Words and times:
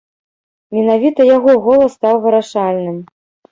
Менавіта 0.77 1.27
яго 1.35 1.55
голас 1.67 1.91
стаў 2.01 2.15
вырашальным. 2.27 3.01